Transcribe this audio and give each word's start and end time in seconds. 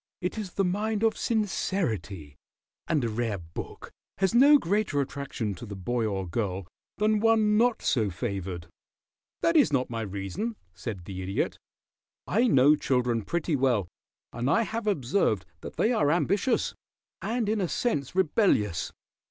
It 0.19 0.35
is 0.39 0.53
the 0.53 0.65
mind 0.65 1.03
of 1.03 1.15
sincerity, 1.15 2.35
and 2.87 3.03
a 3.03 3.07
rare 3.09 3.37
book 3.37 3.91
has 4.17 4.33
no 4.33 4.57
greater 4.57 4.99
attraction 4.99 5.53
to 5.53 5.65
the 5.67 5.75
boy 5.75 6.07
or 6.07 6.27
girl 6.27 6.65
than 6.97 7.19
one 7.19 7.55
not 7.55 7.83
so 7.83 8.09
favored." 8.09 8.65
"That 9.43 9.55
is 9.55 9.71
not 9.71 9.91
my 9.91 10.01
reason," 10.01 10.55
said 10.73 11.05
the 11.05 11.21
Idiot. 11.21 11.59
"I 12.25 12.47
know 12.47 12.75
children 12.75 13.21
pretty 13.21 13.55
well, 13.55 13.87
and 14.33 14.49
I 14.49 14.63
have 14.63 14.87
observed 14.87 15.45
that 15.59 15.75
they 15.75 15.91
are 15.93 16.09
ambitious, 16.09 16.73
and 17.21 17.47
in 17.47 17.61
a 17.61 17.67
sense 17.69 18.15
rebellious. 18.15 18.91